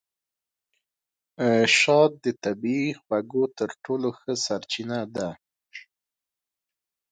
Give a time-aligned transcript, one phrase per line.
[1.77, 5.29] شات د طبیعي خوږو تر ټولو ښه سرچینه ده.